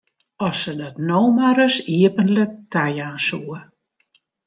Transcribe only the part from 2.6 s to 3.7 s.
tajaan soe!